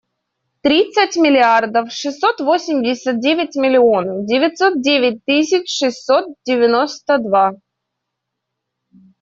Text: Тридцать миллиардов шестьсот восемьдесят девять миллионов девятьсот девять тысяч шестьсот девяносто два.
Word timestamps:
Тридцать 0.63 1.15
миллиардов 1.15 1.91
шестьсот 1.91 2.39
восемьдесят 2.39 3.19
девять 3.19 3.55
миллионов 3.55 4.25
девятьсот 4.25 4.81
девять 4.81 5.23
тысяч 5.25 5.67
шестьсот 5.69 6.25
девяносто 6.43 7.19
два. 7.19 7.51